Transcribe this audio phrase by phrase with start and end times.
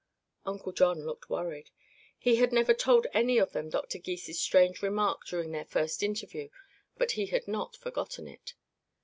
[0.47, 1.69] Uncle John looked worried.
[2.17, 3.99] He had never told any of them of Dr.
[3.99, 6.49] Gys' strange remark during their first interview,
[6.97, 8.55] but he had not forgotten it.